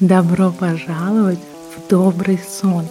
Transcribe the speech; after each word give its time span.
Добро 0.00 0.52
пожаловать 0.52 1.40
в 1.74 1.90
Добрый 1.90 2.38
сон, 2.38 2.84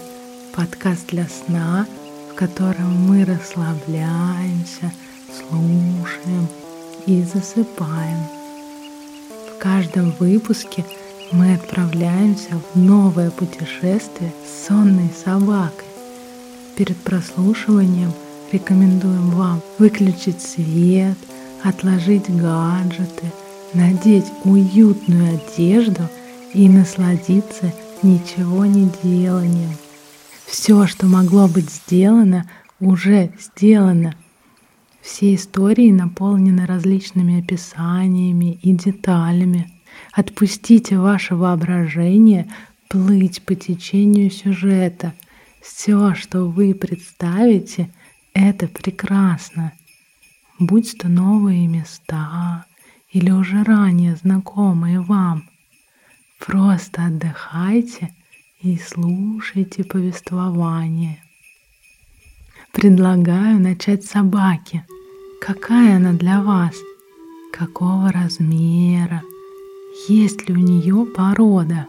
подкаст 0.54 1.06
для 1.06 1.26
сна, 1.26 1.86
в 2.30 2.34
котором 2.34 3.08
мы 3.08 3.24
расслабляемся, 3.24 4.92
слушаем 5.26 6.46
и 7.06 7.22
засыпаем. 7.22 8.18
В 9.48 9.58
каждом 9.58 10.12
выпуске 10.18 10.84
мы 11.32 11.54
отправляемся 11.54 12.60
в 12.74 12.78
новое 12.78 13.30
путешествие 13.30 14.30
с 14.46 14.66
сонной 14.66 15.10
собакой. 15.24 15.86
Перед 16.76 16.98
прослушиванием 16.98 18.12
рекомендуем 18.52 19.30
вам 19.30 19.62
выключить 19.78 20.42
свет, 20.42 21.16
отложить 21.64 22.28
гаджеты, 22.28 23.32
надеть 23.72 24.30
уютную 24.44 25.40
одежду– 25.40 26.02
и 26.54 26.68
насладиться 26.68 27.72
ничего 28.02 28.64
не 28.64 28.90
деланием. 29.02 29.70
Все, 30.46 30.86
что 30.86 31.06
могло 31.06 31.46
быть 31.46 31.70
сделано, 31.70 32.48
уже 32.80 33.30
сделано. 33.38 34.14
Все 35.02 35.34
истории 35.34 35.90
наполнены 35.90 36.66
различными 36.66 37.40
описаниями 37.40 38.58
и 38.62 38.72
деталями. 38.72 39.70
Отпустите 40.12 40.98
ваше 40.98 41.34
воображение 41.34 42.48
плыть 42.88 43.42
по 43.42 43.54
течению 43.54 44.30
сюжета. 44.30 45.14
Все, 45.60 46.14
что 46.14 46.46
вы 46.46 46.74
представите, 46.74 47.90
это 48.32 48.68
прекрасно. 48.68 49.72
Будь 50.58 50.96
то 50.98 51.08
новые 51.08 51.66
места 51.66 52.64
или 53.12 53.30
уже 53.30 53.62
ранее 53.62 54.16
знакомые 54.16 55.00
вам– 55.00 55.44
Просто 56.38 57.06
отдыхайте 57.06 58.14
и 58.62 58.78
слушайте 58.78 59.82
повествование. 59.82 61.20
Предлагаю 62.72 63.58
начать 63.58 64.04
с 64.04 64.10
собаки. 64.10 64.84
Какая 65.40 65.96
она 65.96 66.12
для 66.12 66.40
вас? 66.40 66.74
Какого 67.52 68.12
размера? 68.12 69.22
Есть 70.08 70.48
ли 70.48 70.54
у 70.54 70.58
нее 70.58 71.06
порода? 71.06 71.86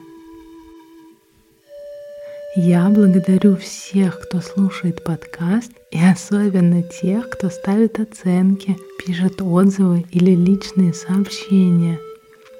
Я 2.55 2.89
благодарю 2.89 3.55
всех, 3.55 4.19
кто 4.21 4.41
слушает 4.41 5.03
подкаст, 5.03 5.71
и 5.91 6.03
особенно 6.03 6.81
тех, 6.81 7.29
кто 7.29 7.51
ставит 7.51 7.99
оценки, 7.99 8.75
пишет 9.05 9.41
отзывы 9.41 10.05
или 10.11 10.35
личные 10.35 10.93
сообщения– 10.93 11.99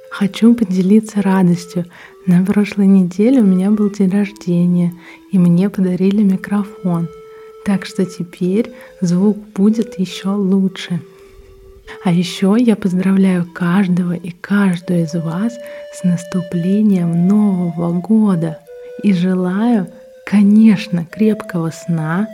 Хочу 0.10 0.56
поделиться 0.56 1.22
радостью. 1.22 1.86
На 2.26 2.44
прошлой 2.44 2.88
неделе 2.88 3.42
у 3.42 3.46
меня 3.46 3.72
был 3.72 3.90
день 3.90 4.10
рождения, 4.10 4.94
и 5.32 5.38
мне 5.38 5.70
подарили 5.70 6.24
микрофон. 6.24 7.08
Так 7.66 7.86
что 7.86 8.06
теперь 8.06 8.72
звук 9.02 9.38
будет 9.56 10.00
еще 10.00 10.30
лучше. 10.30 11.02
А 12.04 12.12
еще 12.12 12.56
я 12.60 12.76
поздравляю 12.76 13.46
каждого 13.52 14.14
и 14.14 14.32
каждую 14.32 15.04
из 15.04 15.14
вас 15.14 15.54
с 15.94 16.04
наступлением 16.04 17.28
Нового 17.28 18.00
года 18.00 18.60
и 19.04 19.14
желаю, 19.14 19.88
конечно, 20.26 21.06
крепкого 21.06 21.72
сна, 21.72 22.28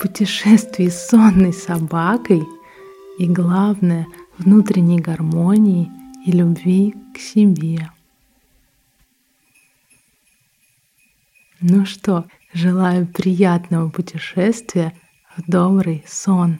путешествий 0.00 0.90
с 0.90 1.08
сонной 1.08 1.52
собакой 1.52 2.42
и, 3.18 3.26
главное, 3.26 4.06
внутренней 4.38 5.00
гармонии 5.00 5.90
и 6.28 6.32
любви 6.32 6.94
к 7.14 7.18
себе. 7.18 7.90
Ну 11.60 11.86
что, 11.86 12.26
желаю 12.52 13.06
приятного 13.06 13.88
путешествия 13.88 14.92
в 15.34 15.50
добрый 15.50 16.04
сон. 16.06 16.58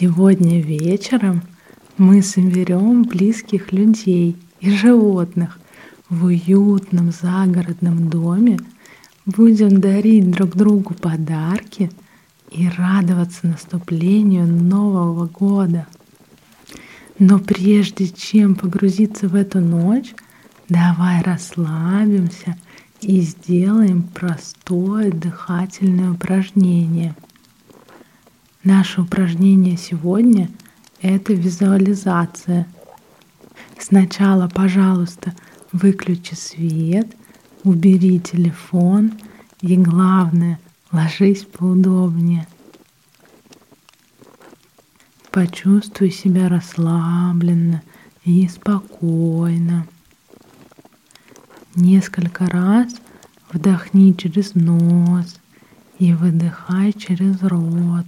Сегодня 0.00 0.60
вечером 0.60 1.42
мы 1.96 2.22
соберем 2.22 3.02
близких 3.02 3.72
людей 3.72 4.36
и 4.60 4.70
животных 4.70 5.58
в 6.08 6.26
уютном 6.26 7.10
загородном 7.10 8.08
доме, 8.08 8.60
будем 9.26 9.80
дарить 9.80 10.30
друг 10.30 10.54
другу 10.54 10.94
подарки 10.94 11.90
и 12.52 12.68
радоваться 12.68 13.48
наступлению 13.48 14.46
Нового 14.46 15.26
года. 15.26 15.88
Но 17.18 17.40
прежде 17.40 18.06
чем 18.06 18.54
погрузиться 18.54 19.26
в 19.26 19.34
эту 19.34 19.58
ночь, 19.58 20.14
давай 20.68 21.22
расслабимся 21.22 22.56
и 23.00 23.20
сделаем 23.22 24.04
простое 24.04 25.10
дыхательное 25.10 26.12
упражнение– 26.12 27.16
Наше 28.64 29.02
упражнение 29.02 29.76
сегодня— 29.76 30.50
это 31.00 31.32
визуализация. 31.32 32.66
Сначала, 33.78 34.48
пожалуйста, 34.48 35.32
выключи 35.70 36.34
свет, 36.34 37.06
убери 37.62 38.18
телефон 38.18 39.12
и, 39.60 39.76
главное, 39.76 40.58
ложись 40.90 41.44
поудобнее. 41.44 42.48
Почувствуй 45.30 46.10
себя 46.10 46.48
расслабленно 46.48 47.82
и 48.24 48.48
спокойно. 48.48 49.86
Несколько 51.76 52.46
раз 52.46 52.92
вдохни 53.52 54.14
через 54.14 54.56
нос 54.56 55.36
и 56.00 56.12
выдыхай 56.12 56.92
через 56.92 57.40
рот. 57.42 58.06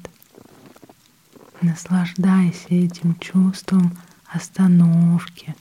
Наслаждайся 1.62 2.68
этим 2.70 3.16
чувством 3.16 3.92
остановки 4.24 5.54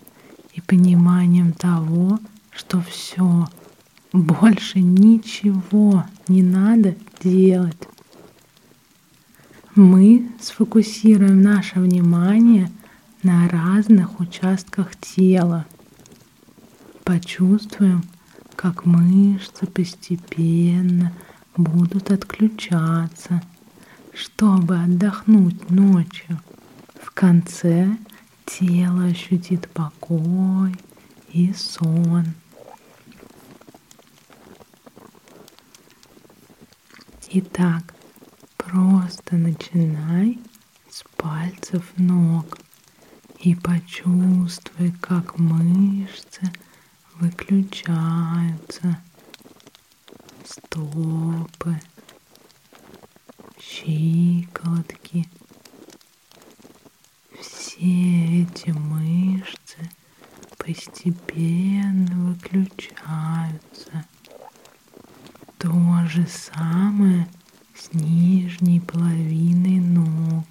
и 0.53 0.61
пониманием 0.61 1.51
того, 1.51 2.19
что 2.51 2.81
все, 2.81 3.49
больше 4.13 4.79
ничего 4.79 6.05
не 6.29 6.41
надо 6.41 6.95
делать. 7.21 7.89
Мы 9.75 10.31
сфокусируем 10.39 11.41
наше 11.41 11.81
внимание 11.81 12.71
на 13.21 13.49
разных 13.49 14.21
участках 14.21 14.95
тела. 14.95 15.65
Почувствуем, 17.03 18.03
как 18.55 18.85
мышцы 18.85 19.65
постепенно 19.67 21.11
будут 21.57 22.09
отключаться– 22.09 23.41
чтобы 24.13 24.77
отдохнуть 24.77 25.69
ночью. 25.69 26.39
В 27.01 27.11
конце 27.11 27.97
тело 28.45 29.05
ощутит 29.05 29.69
покой 29.71 30.75
и 31.31 31.53
сон. 31.53 32.33
Итак, 37.31 37.93
просто 38.57 39.35
начинай 39.35 40.39
с 40.89 41.03
пальцев 41.15 41.83
ног 41.97 42.57
и 43.39 43.53
почувствуй, 43.53 44.91
как 44.99 45.37
мышцы 45.37 46.51
выключаются, 47.19 48.99
стопы, 50.43 51.79
щиколотки. 53.79 55.25
Все 57.39 58.41
эти 58.41 58.71
мышцы 58.71 59.89
постепенно 60.57 62.29
выключаются. 62.29 64.05
То 65.57 65.71
же 66.07 66.27
самое 66.27 67.27
с 67.75 67.93
нижней 67.93 68.79
половиной 68.81 69.79
ног. 69.79 70.48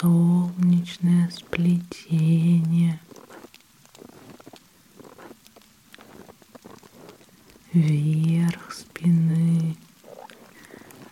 солнечное 0.00 1.30
сплетение, 1.30 2.98
верх 7.72 8.72
спины, 8.72 9.76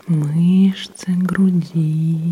мышцы 0.08 1.12
груди. 1.12 2.31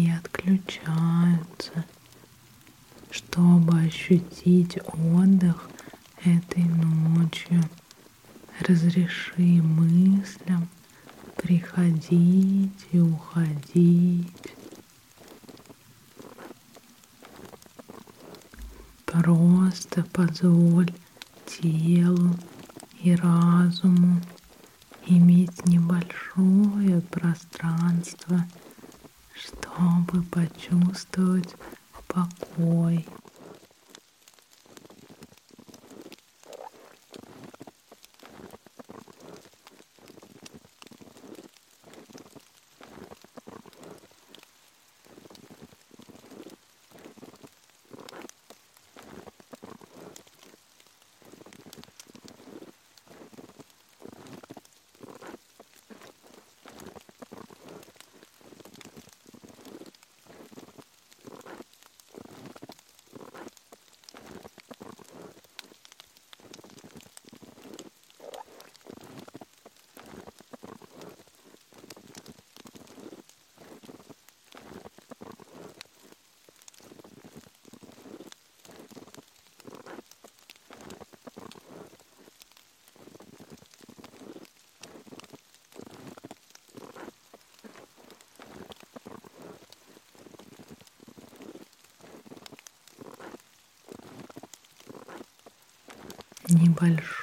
и 0.00 0.10
отключаются, 0.10 1.84
чтобы 3.10 3.80
ощутить 3.80 4.78
отдых 4.86 5.68
этой 6.24 6.64
ночью. 6.64 7.62
Разреши 8.66 9.62
мыслям 9.62 10.68
приходить 11.36 12.86
и 12.92 12.98
уходить. 12.98 14.54
Просто 19.04 20.04
позволь 20.04 20.90
телу 21.46 22.34
и 23.02 23.14
разуму 23.14 24.22
иметь 25.06 25.66
небольшое 25.66 27.02
пространство– 27.02 28.46
чтобы 29.40 30.22
почувствовать 30.24 31.54
покой. 32.06 33.06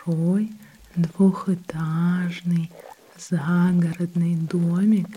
большой 0.08 0.52
двухэтажный 0.96 2.72
загородный 3.18 4.36
домик 4.36 5.08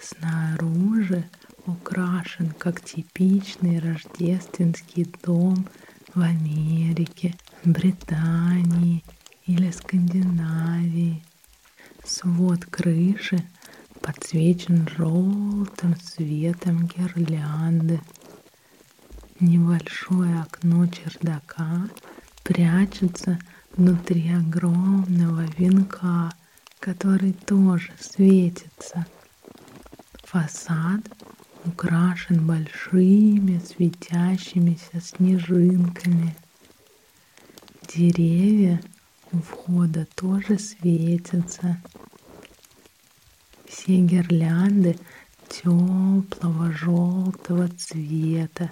снаружи 0.00 1.28
украшен 1.66 2.50
как 2.58 2.80
типичный 2.82 3.78
рождественский 3.78 5.12
дом 5.22 5.66
в 6.14 6.20
Америке, 6.20 7.34
Британии 7.64 9.04
или 9.46 9.70
Скандинавии. 9.70 11.22
Свод 12.04 12.64
крыши 12.64 13.44
подсвечен 14.00 14.88
желтым 14.96 15.96
светом 16.02 16.86
гирлянды. 16.86 18.00
Небольшое 19.38 20.40
окно 20.40 20.86
чердака 20.86 21.88
прячется 22.42 23.38
внутри 23.76 24.32
огромного 24.32 25.44
венка, 25.56 26.32
который 26.78 27.32
тоже 27.32 27.92
светится. 27.98 29.06
Фасад 30.24 31.00
украшен 31.64 32.46
большими 32.46 33.58
светящимися 33.58 35.00
снежинками. 35.00 36.36
Деревья 37.94 38.80
у 39.32 39.38
входа 39.38 40.06
тоже 40.14 40.58
светятся. 40.58 41.80
Все 43.66 44.00
гирлянды 44.00 44.96
теплого 45.48 46.72
желтого 46.72 47.68
цвета, 47.68 48.70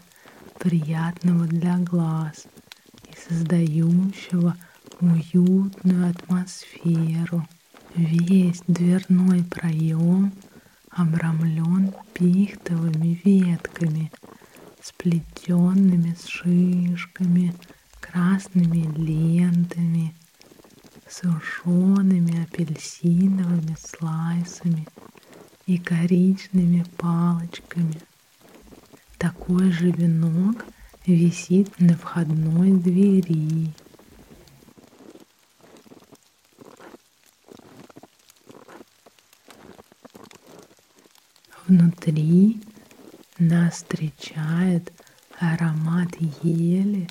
приятного 0.58 1.46
для 1.46 1.78
глаз 1.78 2.46
и 3.04 3.14
создающего 3.28 4.56
уютную 5.00 6.10
атмосферу. 6.10 7.46
Весь 7.94 8.62
дверной 8.66 9.42
проем 9.44 10.32
обрамлен 10.90 11.94
пихтовыми 12.12 13.20
ветками, 13.24 14.10
сплетенными 14.82 16.14
с 16.18 16.26
шишками, 16.26 17.54
красными 18.00 18.84
лентами, 18.96 20.14
сушеными 21.08 22.42
апельсиновыми 22.42 23.76
слайсами 23.78 24.86
и 25.66 25.78
коричными 25.78 26.84
палочками. 26.96 28.00
Такой 29.18 29.70
же 29.72 29.90
венок 29.90 30.64
висит 31.06 31.80
на 31.80 31.96
входной 31.96 32.72
двери. 32.72 33.72
Внутри 41.68 42.62
нас 43.38 43.74
встречает 43.74 44.90
аромат 45.38 46.08
ели 46.42 47.06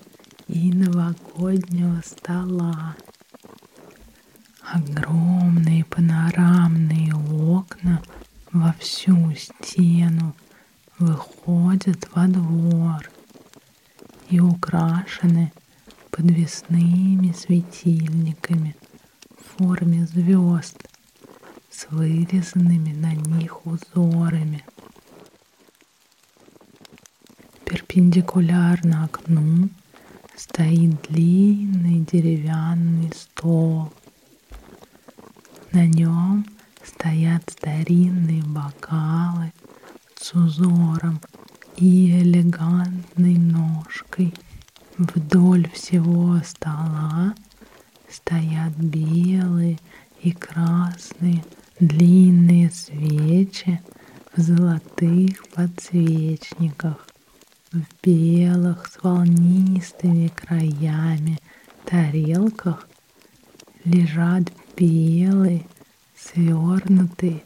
и 0.48 0.74
новогоднего 0.74 2.02
стола. 2.04 2.96
Огромные 4.64 5.86
панорамные 5.86 7.14
окна 7.14 8.02
во 8.52 8.74
всю 8.80 9.32
стену 9.36 10.36
выходят 10.98 12.10
во 12.16 12.26
двор 12.26 13.12
и 14.32 14.40
украшены 14.40 15.54
подвесными 16.10 17.32
светильниками 17.32 18.76
в 19.30 19.60
форме 19.60 20.08
звезд 20.08 20.80
с 21.78 21.86
вырезанными 21.92 22.92
на 22.92 23.14
них 23.14 23.68
узорами. 23.68 24.66
Перпендикулярно 27.66 29.04
окну 29.04 29.70
стоит 30.36 31.00
длинный 31.08 32.00
деревянный 32.00 33.12
стол. 33.14 33.94
На 35.72 35.86
нем 35.86 36.48
стоят 36.84 37.44
старинные 37.48 38.42
бокалы 38.42 39.54
с 40.20 40.34
узором 40.34 41.22
и 41.76 42.22
элегантной 42.24 43.38
ножкой. 43.38 44.34
Вдоль 44.98 45.70
всего 45.70 46.40
стола 46.44 47.36
стоят 48.10 48.76
белые 48.78 49.78
и 50.24 50.32
красные 50.32 51.44
длинные 51.80 52.72
свечи 52.72 53.80
в 54.36 54.42
золотых 54.42 55.48
подсвечниках, 55.50 57.08
в 57.72 57.82
белых 58.02 58.88
с 58.88 59.04
волнистыми 59.04 60.30
краями 60.30 61.40
тарелках 61.86 62.88
лежат 63.84 64.52
белые 64.76 65.68
свернутые 66.16 67.44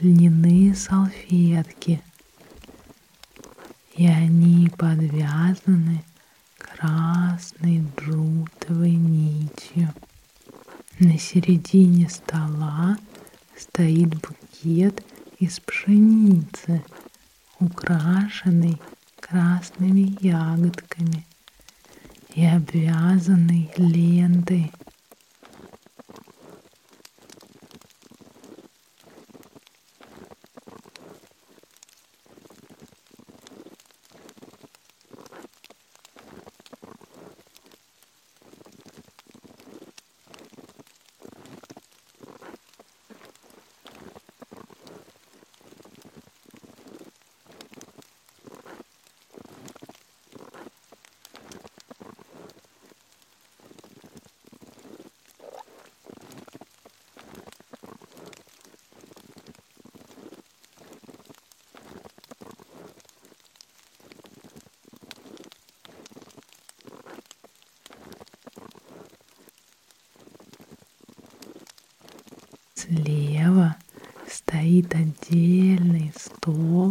льняные 0.00 0.74
салфетки, 0.74 2.02
и 3.96 4.06
они 4.06 4.70
подвязаны 4.76 6.04
красной 6.56 7.84
джутовой 7.96 8.92
нитью. 8.92 9.92
На 10.98 11.16
середине 11.18 12.08
стола 12.08 12.96
стоит 13.58 14.10
букет 14.10 15.02
из 15.38 15.60
пшеницы, 15.60 16.82
украшенный 17.58 18.80
красными 19.20 20.16
ягодками 20.20 21.26
и 22.34 22.44
обвязанный 22.46 23.70
лентой 23.76 24.70
Слева 72.78 73.74
стоит 74.28 74.94
отдельный 74.94 76.12
стол 76.16 76.87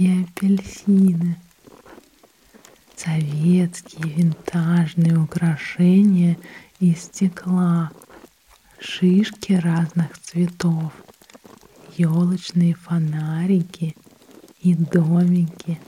и 0.00 0.22
апельсины. 0.22 1.36
Советские 2.96 4.10
винтажные 4.14 5.18
украшения 5.18 6.38
из 6.78 7.02
стекла, 7.02 7.90
шишки 8.78 9.52
разных 9.52 10.18
цветов, 10.18 10.94
елочные 11.98 12.74
фонарики 12.74 13.94
и 14.62 14.74
домики. 14.74 15.78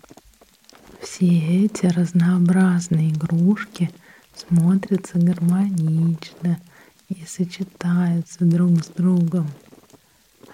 Все 1.01 1.65
эти 1.65 1.87
разнообразные 1.87 3.13
игрушки 3.13 3.91
смотрятся 4.37 5.19
гармонично 5.19 6.61
и 7.09 7.25
сочетаются 7.27 8.45
друг 8.45 8.85
с 8.85 8.89
другом. 8.89 9.49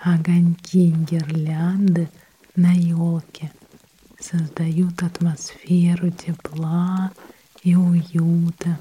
Огоньки 0.05 0.91
гирлянды 0.93 2.09
на 2.59 2.73
елке 2.73 3.53
создают 4.19 5.01
атмосферу 5.05 6.11
тепла 6.11 7.13
и 7.63 7.77
уюта. 7.77 8.81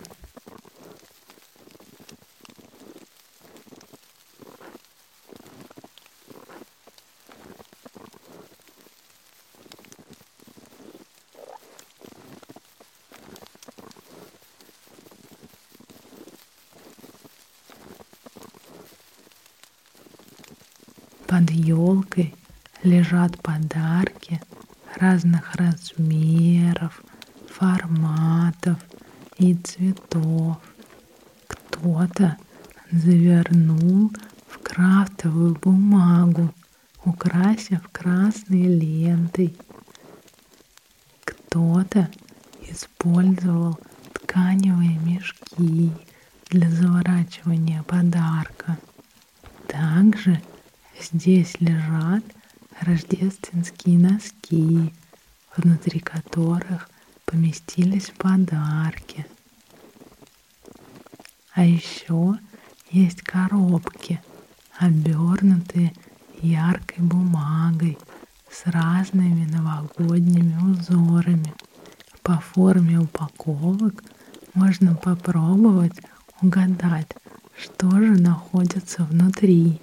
Под 21.28 21.52
елкой 21.52 22.34
лежат 23.08 23.42
подарки 23.42 24.42
разных 24.96 25.56
размеров, 25.56 27.02
форматов 27.50 28.78
и 29.38 29.54
цветов. 29.56 30.58
Кто-то 31.48 32.38
завернул 32.92 34.12
в 34.48 34.60
крафтовую 34.60 35.56
бумагу, 35.56 36.54
украсив 37.06 37.88
красной 37.92 38.64
лентой. 38.64 39.56
Кто-то 41.24 42.10
использовал 42.62 43.80
тканевые 44.14 44.98
мешки 45.00 45.92
для 46.50 46.70
заворачивания 46.70 47.84
подарка. 47.84 48.78
Также 49.68 50.42
Здесь 51.00 51.54
лежат 51.60 52.24
рождественские 52.82 54.00
носки, 54.00 54.94
внутри 55.56 56.00
которых 56.00 56.90
поместились 57.26 58.12
подарки. 58.18 59.28
А 61.54 61.64
еще 61.64 62.40
есть 62.90 63.22
коробки, 63.22 64.22
обернутые 65.28 65.94
яркой 66.42 67.04
бумагой 67.04 67.98
с 68.50 68.66
разными 68.66 69.46
новогодними 69.46 70.56
узорами. 70.72 71.54
По 72.22 72.40
форме 72.40 73.00
упаковок 73.00 74.04
можно 74.54 74.96
попробовать 74.96 75.94
угадать, 76.42 77.16
что 77.58 77.90
же 77.90 78.20
находится 78.22 79.04
внутри 79.04 79.82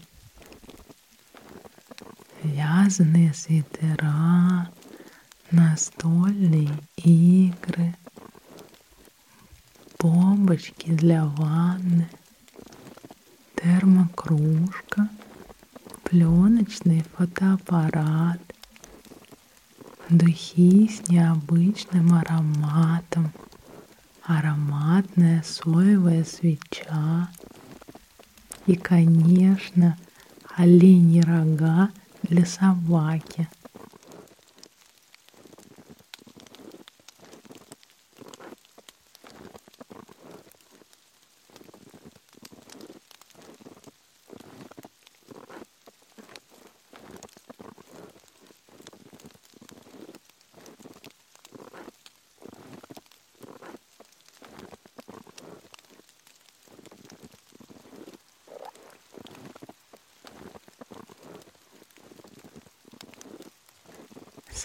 вязаные 2.43 3.33
свитера, 3.35 4.71
настольные 5.51 6.71
игры, 6.97 7.95
бомбочки 9.99 10.91
для 10.91 11.25
ванны, 11.25 12.09
термокружка, 13.57 15.09
пленочный 16.15 17.03
фотоаппарат, 17.17 18.39
духи 20.09 20.89
с 20.89 21.09
необычным 21.09 22.15
ароматом, 22.15 23.33
ароматная 24.23 25.43
соевая 25.43 26.23
свеча. 26.23 27.29
И, 28.67 28.77
конечно, 28.77 29.99
оленьи 30.57 31.21
рога 31.21 31.91
для 32.23 32.47
собаки. 32.47 33.49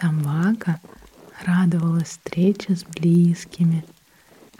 Собака 0.02 0.80
радовалась 1.46 2.20
встрече 2.60 2.76
с 2.76 2.84
близкими, 2.84 3.86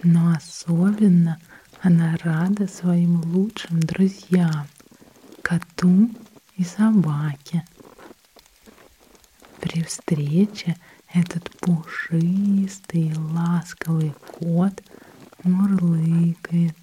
но 0.03 0.33
особенно 0.35 1.39
она 1.81 2.17
рада 2.23 2.67
своим 2.67 3.21
лучшим 3.33 3.79
друзьям, 3.79 4.67
коту 5.41 6.09
и 6.55 6.63
собаке. 6.63 7.65
При 9.59 9.83
встрече 9.83 10.77
этот 11.13 11.49
пушистый 11.59 13.13
ласковый 13.15 14.13
кот 14.39 14.81
мурлыкает. 15.43 16.75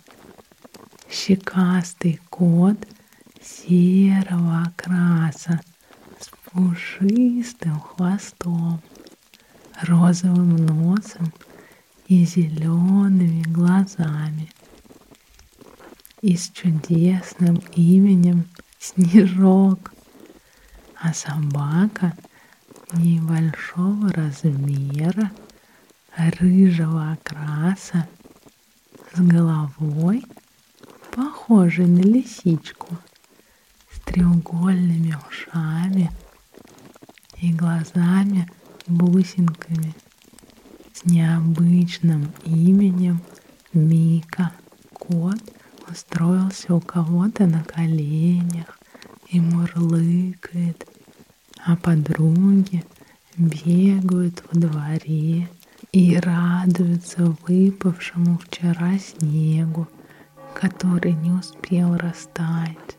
Щекастый 1.08 2.20
кот 2.28 2.76
серого 3.40 4.64
окраса– 4.64 5.60
пушистым 6.56 7.78
хвостом, 7.80 8.80
розовым 9.82 10.56
носом 10.56 11.32
и 12.06 12.24
зелеными 12.24 13.42
глазами. 13.42 14.50
И 16.22 16.36
с 16.36 16.50
чудесным 16.50 17.56
именем 17.74 18.46
Снежок. 18.78 19.92
А 21.00 21.12
собака 21.12 22.16
небольшого 22.92 24.12
размера, 24.12 25.30
рыжего 26.16 27.12
окраса, 27.12 28.08
с 29.14 29.20
головой, 29.20 30.24
похожей 31.14 31.86
на 31.86 32.00
лисичку, 32.00 32.96
с 33.92 34.00
треугольными 34.00 35.16
ушами– 35.28 36.10
и 37.40 37.52
глазами 37.52 38.50
бусинками 38.86 39.94
с 40.92 41.04
необычным 41.04 42.32
именем 42.44 43.20
Мика. 43.72 44.52
Кот 44.92 45.40
устроился 45.88 46.74
у 46.74 46.80
кого-то 46.80 47.46
на 47.46 47.62
коленях 47.62 48.78
и 49.28 49.40
мурлыкает, 49.40 50.86
а 51.64 51.76
подруги 51.76 52.84
бегают 53.36 54.42
во 54.50 54.60
дворе 54.60 55.48
и 55.92 56.16
радуются 56.16 57.36
выпавшему 57.46 58.38
вчера 58.38 58.98
снегу, 58.98 59.86
который 60.54 61.12
не 61.12 61.30
успел 61.32 61.96
растаять. 61.96 62.95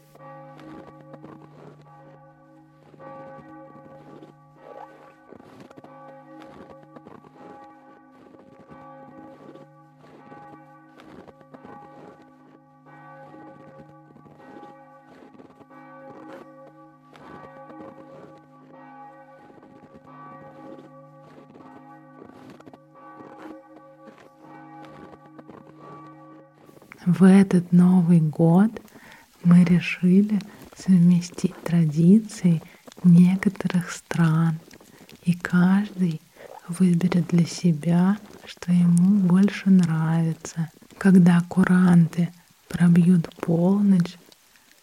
В 27.17 27.23
этот 27.23 27.71
Новый 27.71 28.19
год 28.19 28.69
мы 29.43 29.63
решили 29.63 30.39
совместить 30.77 31.59
традиции 31.63 32.61
некоторых 33.03 33.89
стран, 33.89 34.59
и 35.23 35.33
каждый 35.33 36.21
выберет 36.67 37.25
для 37.29 37.47
себя, 37.47 38.19
что 38.45 38.71
ему 38.71 39.17
больше 39.21 39.71
нравится. 39.71 40.69
Когда 40.99 41.41
куранты 41.41 42.29
пробьют 42.67 43.33
полночь, 43.37 44.15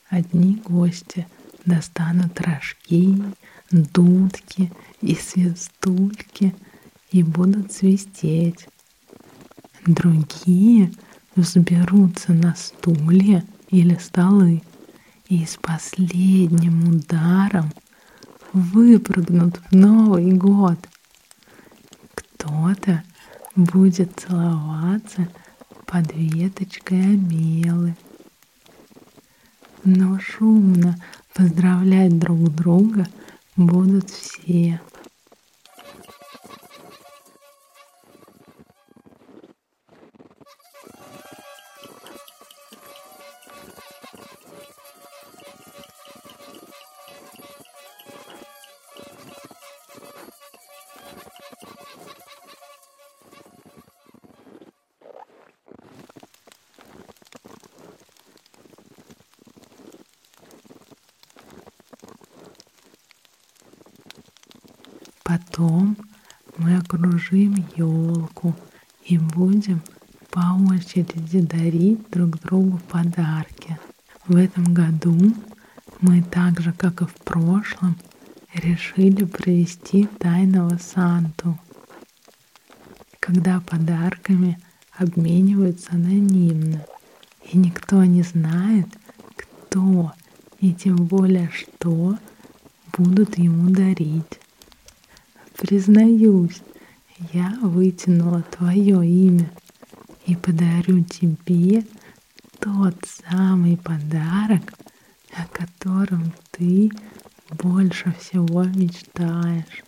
одни 0.08 0.56
гости 0.56 1.28
достанут 1.64 2.40
рожки, 2.40 3.22
дудки 3.70 4.72
и 5.00 5.14
свистульки 5.14 6.52
и 7.12 7.22
будут 7.22 7.70
свистеть. 7.70 8.66
Другие 9.86 10.90
взберутся 11.36 12.32
на 12.32 12.54
стулья 12.54 13.44
или 13.70 13.96
столы 13.96 14.62
и 15.28 15.44
с 15.44 15.56
последним 15.56 16.88
ударом 16.88 17.72
выпрыгнут 18.52 19.60
в 19.70 19.72
Новый 19.72 20.32
год. 20.32 20.78
Кто-то 22.14 23.02
будет 23.56 24.12
целоваться 24.20 25.28
под 25.86 26.14
веточкой 26.14 27.00
омелы. 27.00 27.96
Но 29.84 30.18
шумно 30.18 30.96
поздравлять 31.34 32.18
друг 32.18 32.54
друга 32.54 33.06
будут 33.56 34.10
все. 34.10 34.80
Елку 67.76 68.54
и 69.04 69.18
будем 69.18 69.80
по 70.30 70.58
очереди 70.70 71.40
дарить 71.40 72.10
друг 72.10 72.40
другу 72.40 72.80
подарки. 72.88 73.78
В 74.26 74.36
этом 74.36 74.74
году 74.74 75.34
мы 76.00 76.22
так 76.22 76.60
же, 76.60 76.72
как 76.72 77.02
и 77.02 77.06
в 77.06 77.14
прошлом, 77.24 77.96
решили 78.54 79.24
провести 79.24 80.06
тайного 80.18 80.78
Санту, 80.78 81.58
когда 83.20 83.60
подарками 83.60 84.58
обмениваются 84.96 85.92
анонимно, 85.92 86.84
и 87.50 87.58
никто 87.58 88.04
не 88.04 88.22
знает, 88.22 88.88
кто 89.36 90.12
и 90.60 90.72
тем 90.72 90.96
более 90.96 91.50
что 91.50 92.16
будут 92.96 93.38
ему 93.38 93.70
дарить. 93.70 94.40
Признаюсь, 95.56 96.62
я 97.32 97.56
вытянула 97.62 98.42
твое 98.42 99.06
имя 99.06 99.50
и 100.26 100.34
подарю 100.34 101.04
тебе 101.04 101.84
тот 102.58 102.96
самый 103.30 103.76
подарок, 103.76 104.74
о 105.36 105.46
котором 105.46 106.32
ты 106.50 106.90
больше 107.50 108.14
всего 108.18 108.64
мечтаешь. 108.64 109.84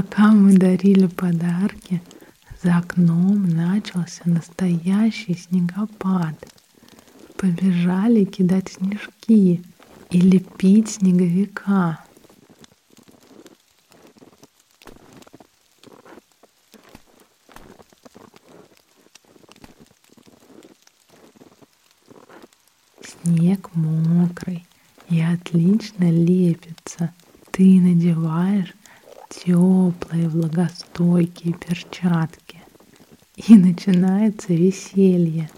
Пока 0.00 0.32
мы 0.32 0.56
дарили 0.56 1.08
подарки, 1.08 2.00
за 2.62 2.78
окном 2.78 3.46
начался 3.50 4.22
настоящий 4.24 5.34
снегопад. 5.34 6.36
Побежали 7.36 8.24
кидать 8.24 8.70
снежки 8.72 9.62
и 10.08 10.20
лепить 10.22 10.88
снеговика. 10.88 11.99
И 33.46 33.56
начинается 33.56 34.52
веселье. 34.52 35.48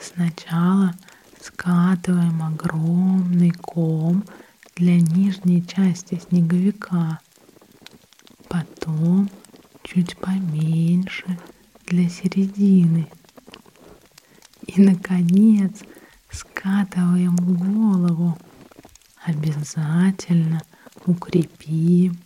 Сначала 0.00 0.96
скатываем 1.40 2.42
огромный 2.42 3.52
ком 3.52 4.24
для 4.74 5.00
нижней 5.00 5.64
части 5.64 6.20
снеговика. 6.28 7.20
Потом 8.48 9.30
чуть 9.84 10.16
поменьше 10.18 11.38
для 11.86 12.08
середины. 12.08 13.06
И, 14.66 14.80
наконец, 14.80 15.82
скатываем 16.30 17.36
голову. 17.36 18.36
Обязательно 19.24 20.62
укрепим 21.06 22.18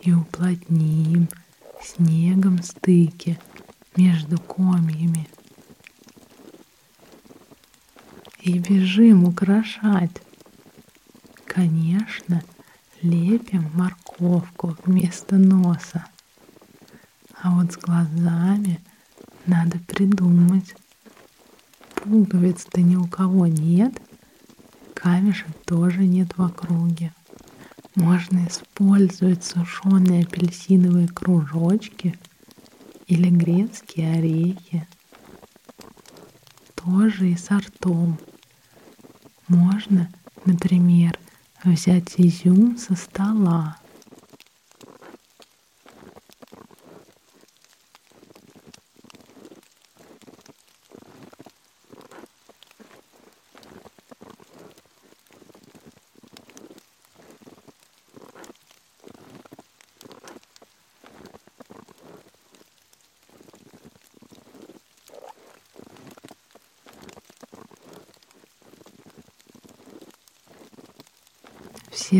и 0.00 0.12
уплотним 0.12 1.28
снегом 1.82 2.62
стыки 2.62 3.38
между 3.96 4.38
комьями. 4.38 5.28
И 8.40 8.58
бежим 8.58 9.24
украшать. 9.24 10.10
Конечно, 11.46 12.42
лепим 13.00 13.70
морковку 13.74 14.76
вместо 14.84 15.36
носа. 15.36 16.06
А 17.40 17.50
вот 17.50 17.72
с 17.72 17.76
глазами 17.76 18.80
надо 19.46 19.78
придумать. 19.78 20.74
Пуговиц-то 21.94 22.82
ни 22.82 22.96
у 22.96 23.06
кого 23.06 23.46
нет, 23.46 23.94
камешек 24.94 25.54
тоже 25.64 26.06
нет 26.06 26.36
в 26.36 26.42
округе. 26.42 27.12
Можно 27.94 28.46
использовать 28.48 29.44
сушеные 29.44 30.24
апельсиновые 30.24 31.08
кружочки 31.08 32.18
или 33.06 33.28
грецкие 33.30 34.18
орехи. 34.18 34.86
Тоже 36.74 37.30
и 37.30 37.36
сортом. 37.36 38.18
Можно, 39.48 40.08
например, 40.44 41.18
взять 41.64 42.14
изюм 42.18 42.76
со 42.76 42.94
стола 42.94 43.76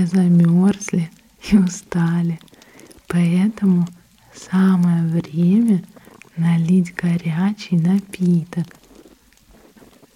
Замерзли 0.06 1.10
и 1.50 1.56
устали. 1.56 2.38
Поэтому 3.08 3.86
самое 4.34 5.04
время 5.06 5.84
налить 6.36 6.94
горячий 6.94 7.76
напиток. 7.76 8.66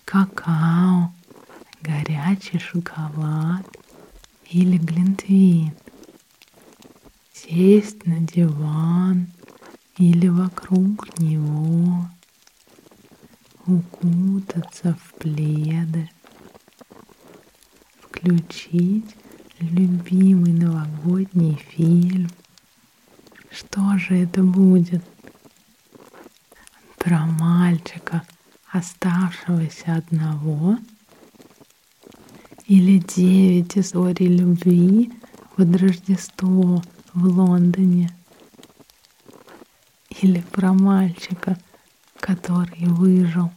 Какао, 0.04 1.12
горячий 1.82 2.58
шоколад 2.58 3.66
или 4.50 4.78
глинтвейн. 4.78 5.74
Сесть 7.32 8.06
на 8.06 8.20
диван 8.20 9.28
или 9.96 10.28
вокруг 10.28 11.18
него. 11.18 12.08
Укутаться 13.66 14.98
в 15.02 15.14
пледы. 15.18 16.10
Включить 18.00 19.14
любимый 19.60 20.52
новогодний 20.52 21.56
фильм. 21.70 22.28
Что 23.50 23.98
же 23.98 24.16
это 24.16 24.42
будет? 24.42 25.02
Про 26.98 27.26
мальчика, 27.26 28.22
оставшегося 28.70 29.96
одного? 29.96 30.78
Или 32.66 32.98
девять 32.98 33.76
историй 33.78 34.28
любви 34.28 35.12
под 35.56 35.74
Рождество 35.76 36.82
в 37.14 37.24
Лондоне? 37.24 38.10
Или 40.20 40.40
про 40.52 40.72
мальчика, 40.72 41.58
который 42.20 42.86
выжил? 42.86 43.50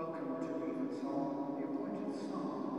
Welcome 0.00 0.32
to 0.40 0.64
Evensong. 0.64 1.60
The 1.60 1.64
appointed 1.68 2.08
is 2.08 2.69